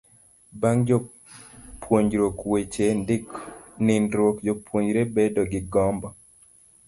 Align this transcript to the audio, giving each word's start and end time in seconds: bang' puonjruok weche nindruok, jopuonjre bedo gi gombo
bang' 0.61 0.85
puonjruok 1.81 2.37
weche 2.51 2.87
nindruok, 3.85 4.35
jopuonjre 4.45 5.01
bedo 5.15 5.41
gi 5.51 5.59
gombo 5.73 6.07